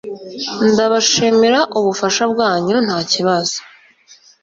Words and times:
Ndabashimira 0.71 1.59
ubufasha 1.79 2.23
bwanyu." 2.31 2.75
"Nta 2.85 2.97
kibazo." 3.11 3.57